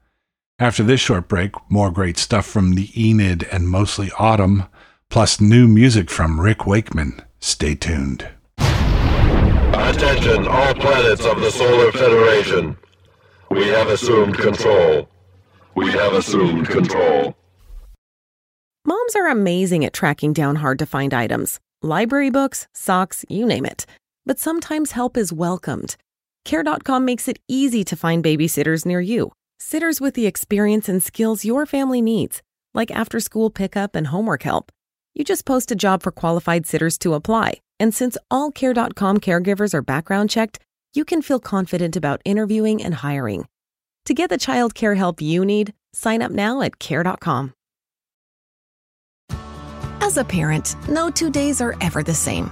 After 0.64 0.82
this 0.82 1.01
short 1.01 1.28
break, 1.28 1.55
more 1.70 1.91
great 1.91 2.18
stuff 2.18 2.45
from 2.45 2.76
the 2.76 2.89
Enid 2.95 3.45
and 3.51 3.68
mostly 3.68 4.09
Autumn, 4.18 4.64
plus 5.09 5.41
new 5.41 5.68
music 5.68 6.09
from 6.09 6.39
Rick 6.39 6.66
Wakeman. 6.66 7.22
Stay 7.41 7.76
tuned. 7.76 8.30
Attention, 8.57 10.47
all 10.47 10.74
planets 10.76 11.26
of 11.26 11.41
the 11.41 11.51
Solar 11.51 11.91
Federation. 11.91 12.78
We 13.51 13.68
have 13.68 13.89
assumed 13.89 14.38
control. 14.38 15.09
We 15.76 15.91
have 15.91 16.14
assumed 16.14 16.70
control. 16.70 17.36
Moms 18.86 19.18
are 19.18 19.28
amazing 19.28 19.84
at 19.84 19.91
tracking 19.91 20.32
down 20.32 20.55
hard 20.55 20.80
to 20.80 20.86
find 20.86 21.14
items 21.14 21.59
library 21.82 22.30
books, 22.30 22.70
socks, 22.74 23.26
you 23.28 23.45
name 23.45 23.66
it. 23.66 23.86
But 24.26 24.39
sometimes 24.39 24.91
help 24.91 25.18
is 25.18 25.34
welcomed. 25.34 25.97
Care.com 26.45 27.03
makes 27.03 27.28
it 27.28 27.39
easy 27.49 27.84
to 27.84 27.97
find 27.97 28.24
babysitters 28.24 28.86
near 28.86 29.01
you, 29.01 29.34
sitters 29.58 30.01
with 30.01 30.14
the 30.14 30.26
experience 30.26 30.89
and 30.89 31.01
skills 31.01 31.45
your 31.45 31.66
family 31.66 32.01
needs, 32.01 32.41
like 32.74 32.91
after 32.91 33.20
school 33.20 33.49
pickup 33.49 33.95
and 33.95 34.08
homework 34.08 34.43
help. 34.43 34.72
You 35.14 35.24
just 35.24 35.45
post 35.45 35.72
a 35.72 35.76
job 35.76 36.04
for 36.04 36.12
qualified 36.12 36.66
sitters 36.66 36.97
to 36.99 37.14
apply, 37.14 37.62
and 37.80 37.93
since 37.93 38.18
all 38.32 38.51
Care.com 38.51 39.20
caregivers 39.20 39.74
are 39.74 39.82
background 39.82 40.30
checked, 40.30 40.60
you 40.93 41.06
can 41.06 41.22
feel 41.22 41.39
confident 41.39 41.95
about 41.95 42.22
interviewing 42.26 42.84
and 42.84 42.95
hiring. 42.95 43.45
To 44.06 44.14
get 44.14 44.30
the 44.30 44.38
child 44.38 44.76
care 44.76 44.95
help 44.95 45.22
you 45.22 45.45
need, 45.45 45.74
sign 45.93 46.22
up 46.22 46.32
now 46.32 46.62
at 46.62 46.80
Care.com. 46.80 47.54
As 50.01 50.18
a 50.18 50.24
parent, 50.24 50.76
no 50.89 51.10
two 51.10 51.30
days 51.30 51.62
are 51.62 51.76
ever 51.80 52.04
the 52.04 52.14
same. 52.14 52.51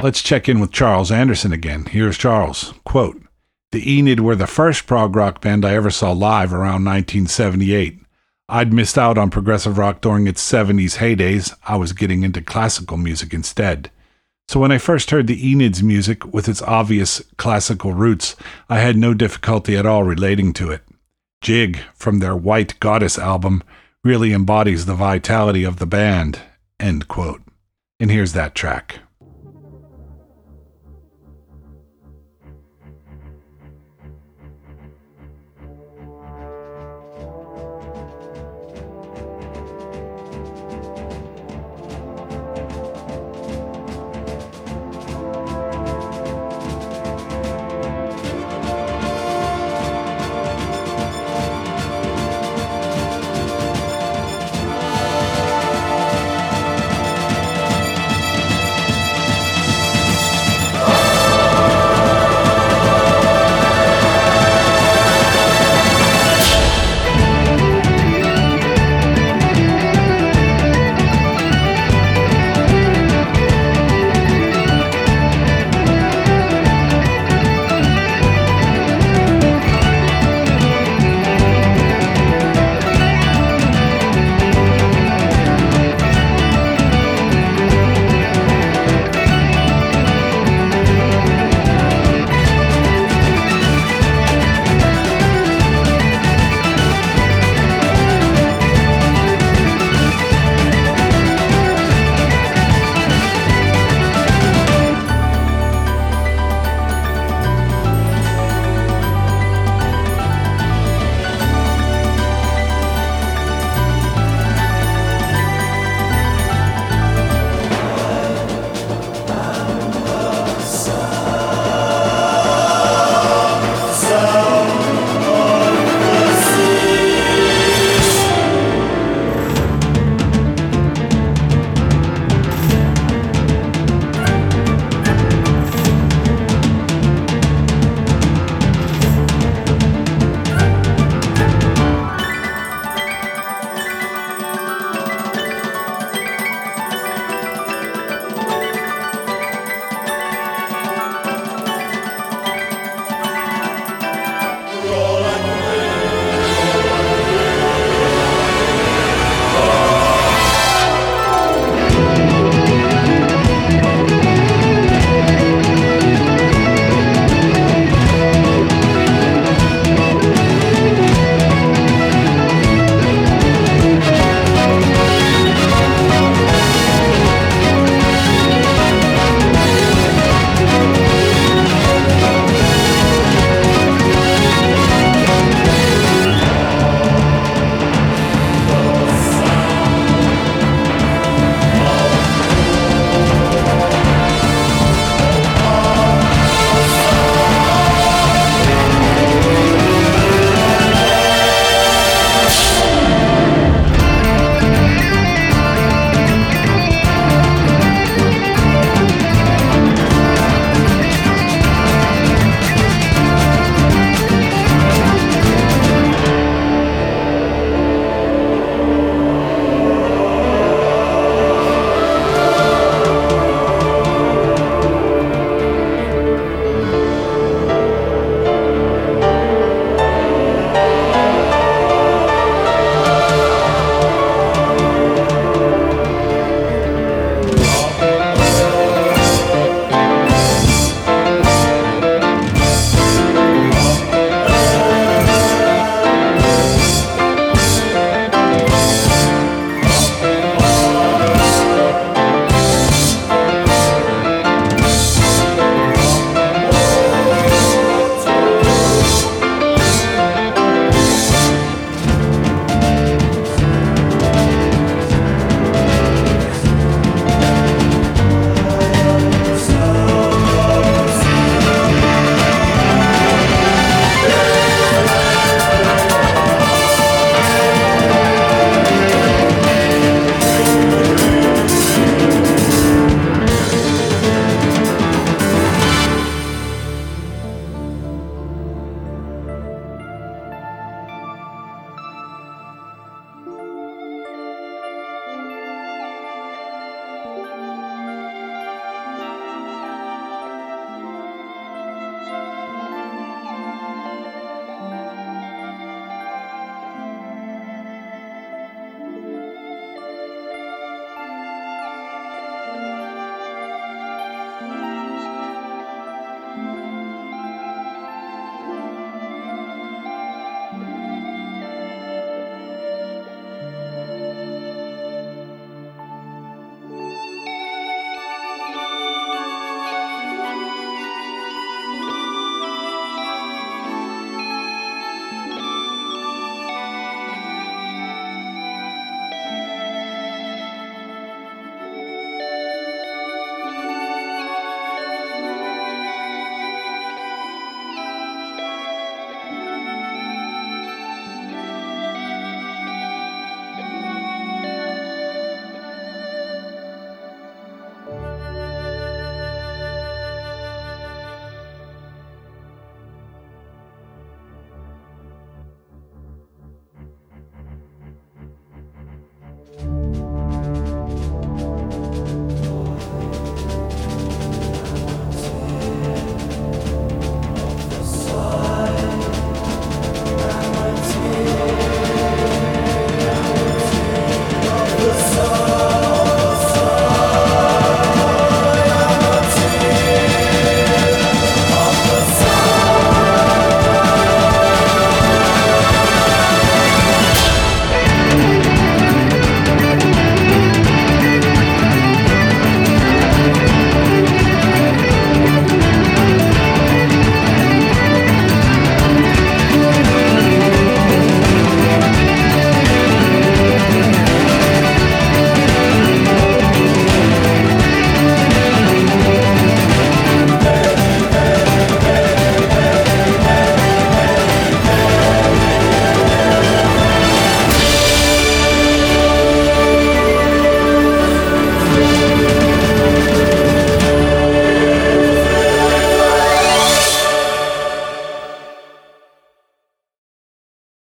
Let's 0.00 0.22
check 0.22 0.48
in 0.48 0.60
with 0.60 0.70
Charles 0.70 1.10
Anderson 1.10 1.52
again. 1.52 1.86
Here's 1.86 2.16
Charles. 2.16 2.72
Quote 2.84 3.20
The 3.72 3.98
Enid 3.98 4.20
were 4.20 4.36
the 4.36 4.46
first 4.46 4.86
prog 4.86 5.16
rock 5.16 5.40
band 5.40 5.64
I 5.64 5.74
ever 5.74 5.90
saw 5.90 6.12
live 6.12 6.52
around 6.52 6.84
1978. 6.84 7.98
I'd 8.48 8.72
missed 8.72 8.96
out 8.96 9.18
on 9.18 9.28
progressive 9.28 9.76
rock 9.76 10.00
during 10.00 10.28
its 10.28 10.40
70s 10.50 10.98
heydays. 10.98 11.52
I 11.66 11.76
was 11.76 11.92
getting 11.92 12.22
into 12.22 12.40
classical 12.40 12.96
music 12.96 13.34
instead. 13.34 13.90
So 14.46 14.60
when 14.60 14.70
I 14.70 14.78
first 14.78 15.10
heard 15.10 15.26
the 15.26 15.50
Enid's 15.50 15.82
music 15.82 16.24
with 16.32 16.48
its 16.48 16.62
obvious 16.62 17.20
classical 17.36 17.92
roots, 17.92 18.36
I 18.68 18.78
had 18.78 18.96
no 18.96 19.14
difficulty 19.14 19.76
at 19.76 19.84
all 19.84 20.04
relating 20.04 20.52
to 20.54 20.70
it. 20.70 20.82
Jig, 21.40 21.80
from 21.92 22.20
their 22.20 22.36
White 22.36 22.78
Goddess 22.78 23.18
album, 23.18 23.64
really 24.04 24.32
embodies 24.32 24.86
the 24.86 24.94
vitality 24.94 25.64
of 25.64 25.78
the 25.78 25.86
band. 25.86 26.40
End 26.78 27.08
quote. 27.08 27.42
And 27.98 28.12
here's 28.12 28.32
that 28.34 28.54
track. 28.54 29.00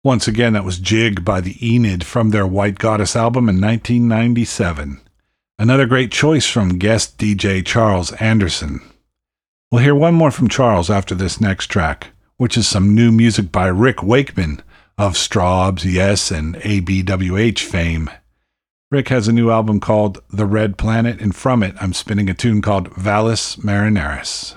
Once 0.07 0.25
again, 0.25 0.53
that 0.53 0.63
was 0.63 0.79
Jig 0.79 1.25
by 1.25 1.41
the 1.41 1.57
Enid 1.61 2.05
from 2.05 2.29
their 2.29 2.47
White 2.47 2.79
Goddess 2.79 3.13
album 3.13 3.49
in 3.49 3.59
1997. 3.59 5.01
Another 5.59 5.85
great 5.85 6.13
choice 6.13 6.45
from 6.47 6.79
guest 6.79 7.17
DJ 7.17 7.61
Charles 7.65 8.13
Anderson. 8.13 8.79
We'll 9.69 9.83
hear 9.83 9.93
one 9.93 10.13
more 10.13 10.31
from 10.31 10.47
Charles 10.47 10.89
after 10.89 11.13
this 11.13 11.41
next 11.41 11.67
track, 11.67 12.11
which 12.37 12.55
is 12.55 12.65
some 12.65 12.95
new 12.95 13.11
music 13.11 13.51
by 13.51 13.67
Rick 13.67 14.01
Wakeman 14.01 14.61
of 14.97 15.15
Strawbs, 15.15 15.83
Yes, 15.83 16.31
and 16.31 16.55
ABWH 16.55 17.59
fame. 17.59 18.09
Rick 18.89 19.09
has 19.09 19.27
a 19.27 19.33
new 19.33 19.51
album 19.51 19.81
called 19.81 20.23
The 20.29 20.45
Red 20.45 20.77
Planet, 20.77 21.19
and 21.19 21.35
from 21.35 21.61
it, 21.63 21.75
I'm 21.81 21.91
spinning 21.91 22.29
a 22.29 22.33
tune 22.33 22.61
called 22.61 22.95
Valles 22.95 23.57
Marineris. 23.57 24.55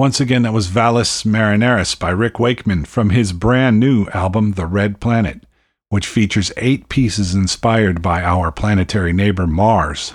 Once 0.00 0.18
again, 0.18 0.40
that 0.40 0.54
was 0.54 0.68
Valles 0.68 1.24
Marineris 1.24 1.94
by 1.94 2.08
Rick 2.08 2.38
Wakeman 2.38 2.86
from 2.86 3.10
his 3.10 3.34
brand 3.34 3.78
new 3.78 4.06
album, 4.14 4.52
The 4.52 4.64
Red 4.64 4.98
Planet, 4.98 5.44
which 5.90 6.06
features 6.06 6.50
eight 6.56 6.88
pieces 6.88 7.34
inspired 7.34 8.00
by 8.00 8.22
our 8.22 8.50
planetary 8.50 9.12
neighbor 9.12 9.46
Mars. 9.46 10.14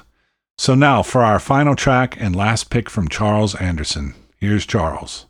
So 0.57 0.73
now 0.73 1.03
for 1.03 1.21
our 1.21 1.37
final 1.37 1.75
track 1.75 2.19
and 2.19 2.35
last 2.35 2.71
pick 2.71 2.89
from 2.89 3.09
Charles 3.09 3.53
Anderson. 3.53 4.15
Here's 4.39 4.65
Charles. 4.65 5.27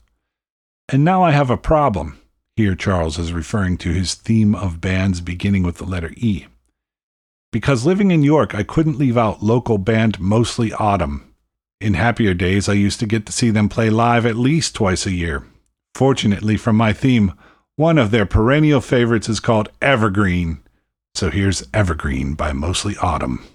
And 0.87 1.03
now 1.03 1.21
I 1.21 1.31
have 1.31 1.49
a 1.49 1.57
problem. 1.57 2.17
Here, 2.55 2.75
Charles 2.75 3.19
is 3.19 3.33
referring 3.33 3.75
to 3.79 3.91
his 3.91 4.13
theme 4.13 4.55
of 4.55 4.79
bands 4.79 5.19
beginning 5.19 5.63
with 5.63 5.79
the 5.79 5.85
letter 5.85 6.13
E. 6.15 6.45
Because 7.51 7.85
living 7.85 8.09
in 8.09 8.23
York, 8.23 8.55
I 8.55 8.63
couldn't 8.63 8.99
leave 8.99 9.17
out 9.17 9.43
local 9.43 9.77
band 9.77 10.17
Mostly 10.21 10.71
Autumn. 10.71 11.34
In 11.81 11.95
happier 11.95 12.33
days, 12.33 12.69
I 12.69 12.73
used 12.73 12.99
to 13.01 13.05
get 13.05 13.25
to 13.25 13.31
see 13.31 13.49
them 13.49 13.67
play 13.67 13.89
live 13.89 14.25
at 14.25 14.37
least 14.37 14.75
twice 14.75 15.05
a 15.05 15.11
year. 15.11 15.45
Fortunately, 15.93 16.55
from 16.55 16.75
my 16.75 16.93
theme, 16.93 17.33
one 17.75 17.97
of 17.97 18.11
their 18.11 18.25
perennial 18.25 18.81
favorites 18.81 19.27
is 19.27 19.41
called 19.41 19.69
Evergreen. 19.81 20.61
So 21.15 21.29
here's 21.29 21.67
Evergreen 21.73 22.33
by 22.33 22.53
Mostly 22.53 22.95
Autumn. 23.01 23.45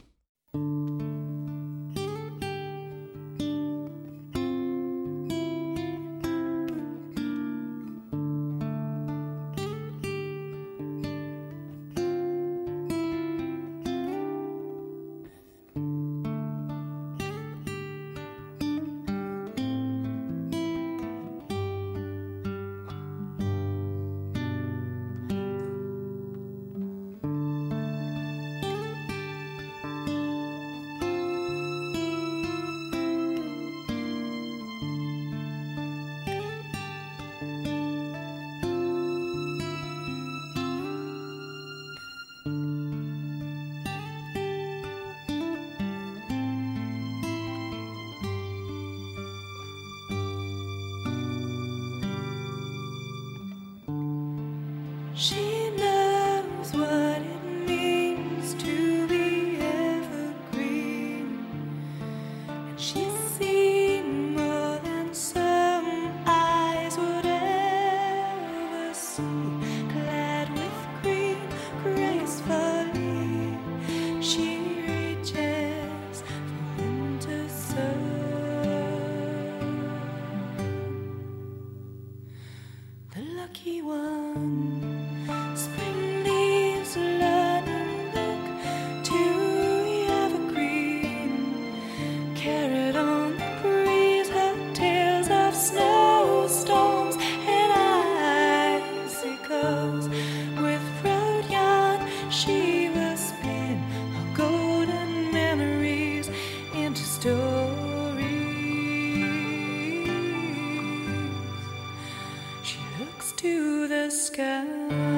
Looks 113.01 113.33
to 113.33 113.89
the 113.89 114.11
sky 114.11 115.10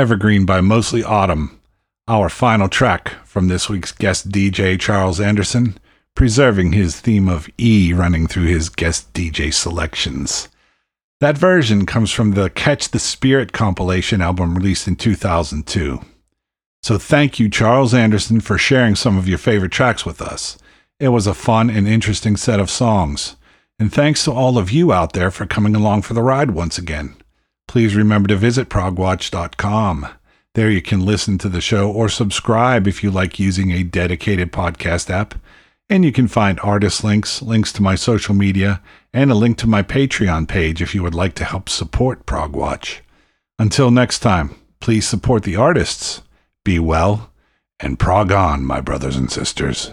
Evergreen 0.00 0.46
by 0.46 0.62
Mostly 0.62 1.04
Autumn, 1.04 1.60
our 2.08 2.30
final 2.30 2.70
track 2.70 3.10
from 3.26 3.48
this 3.48 3.68
week's 3.68 3.92
guest 3.92 4.30
DJ 4.30 4.80
Charles 4.80 5.20
Anderson, 5.20 5.76
preserving 6.16 6.72
his 6.72 6.98
theme 6.98 7.28
of 7.28 7.50
E 7.58 7.92
running 7.92 8.26
through 8.26 8.46
his 8.46 8.70
guest 8.70 9.12
DJ 9.12 9.52
selections. 9.52 10.48
That 11.20 11.36
version 11.36 11.84
comes 11.84 12.10
from 12.10 12.30
the 12.30 12.48
Catch 12.48 12.92
the 12.92 12.98
Spirit 12.98 13.52
compilation 13.52 14.22
album 14.22 14.54
released 14.54 14.88
in 14.88 14.96
2002. 14.96 16.00
So 16.82 16.96
thank 16.96 17.38
you, 17.38 17.50
Charles 17.50 17.92
Anderson, 17.92 18.40
for 18.40 18.56
sharing 18.56 18.96
some 18.96 19.18
of 19.18 19.28
your 19.28 19.36
favorite 19.36 19.72
tracks 19.72 20.06
with 20.06 20.22
us. 20.22 20.56
It 20.98 21.08
was 21.08 21.26
a 21.26 21.34
fun 21.34 21.68
and 21.68 21.86
interesting 21.86 22.38
set 22.38 22.58
of 22.58 22.70
songs. 22.70 23.36
And 23.78 23.92
thanks 23.92 24.24
to 24.24 24.32
all 24.32 24.56
of 24.56 24.70
you 24.70 24.94
out 24.94 25.12
there 25.12 25.30
for 25.30 25.44
coming 25.44 25.76
along 25.76 26.02
for 26.02 26.14
the 26.14 26.22
ride 26.22 26.52
once 26.52 26.78
again. 26.78 27.19
Please 27.70 27.94
remember 27.94 28.26
to 28.26 28.34
visit 28.34 28.68
progwatch.com. 28.68 30.08
There 30.56 30.72
you 30.72 30.82
can 30.82 31.06
listen 31.06 31.38
to 31.38 31.48
the 31.48 31.60
show 31.60 31.88
or 31.88 32.08
subscribe 32.08 32.88
if 32.88 33.04
you 33.04 33.12
like 33.12 33.38
using 33.38 33.70
a 33.70 33.84
dedicated 33.84 34.50
podcast 34.50 35.08
app. 35.08 35.36
And 35.88 36.04
you 36.04 36.10
can 36.10 36.26
find 36.26 36.58
artist 36.64 37.04
links, 37.04 37.40
links 37.40 37.72
to 37.74 37.80
my 37.80 37.94
social 37.94 38.34
media, 38.34 38.82
and 39.12 39.30
a 39.30 39.36
link 39.36 39.56
to 39.58 39.68
my 39.68 39.84
Patreon 39.84 40.48
page 40.48 40.82
if 40.82 40.96
you 40.96 41.04
would 41.04 41.14
like 41.14 41.36
to 41.36 41.44
help 41.44 41.68
support 41.68 42.26
Progwatch. 42.26 43.02
Until 43.56 43.92
next 43.92 44.18
time, 44.18 44.56
please 44.80 45.06
support 45.06 45.44
the 45.44 45.54
artists, 45.54 46.22
be 46.64 46.80
well, 46.80 47.30
and 47.78 48.00
prog 48.00 48.32
on, 48.32 48.64
my 48.64 48.80
brothers 48.80 49.14
and 49.14 49.30
sisters. 49.30 49.92